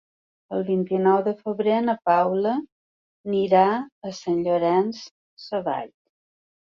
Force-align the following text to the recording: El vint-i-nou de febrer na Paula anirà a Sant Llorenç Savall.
El 0.59 0.63
vint-i-nou 0.69 1.19
de 1.27 1.33
febrer 1.41 1.75
na 1.89 1.95
Paula 2.09 2.55
anirà 2.57 3.65
a 4.11 4.15
Sant 4.21 4.43
Llorenç 4.49 5.05
Savall. 5.49 5.93